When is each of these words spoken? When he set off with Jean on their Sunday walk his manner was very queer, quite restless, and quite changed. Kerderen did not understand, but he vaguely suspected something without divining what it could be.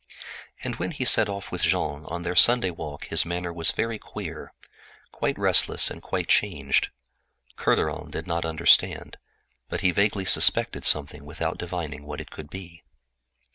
When 0.77 0.89
he 0.89 1.05
set 1.05 1.29
off 1.29 1.51
with 1.51 1.61
Jean 1.61 2.05
on 2.05 2.23
their 2.23 2.35
Sunday 2.35 2.71
walk 2.71 3.05
his 3.09 3.23
manner 3.23 3.53
was 3.53 3.69
very 3.69 3.99
queer, 3.99 4.51
quite 5.11 5.37
restless, 5.37 5.91
and 5.91 6.01
quite 6.01 6.27
changed. 6.27 6.89
Kerderen 7.55 8.09
did 8.09 8.25
not 8.25 8.43
understand, 8.43 9.17
but 9.69 9.81
he 9.81 9.91
vaguely 9.91 10.25
suspected 10.25 10.85
something 10.85 11.23
without 11.23 11.59
divining 11.59 12.07
what 12.07 12.19
it 12.19 12.31
could 12.31 12.49
be. 12.49 12.81